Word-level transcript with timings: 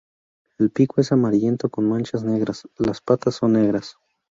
El 0.57 0.71
pico 0.71 0.99
es 0.99 1.11
amarillento 1.11 1.69
con 1.69 1.87
manchas 1.87 2.23
negras; 2.23 2.67
las 2.79 3.01
patas 3.01 3.35
son 3.35 3.53
negras. 3.53 3.97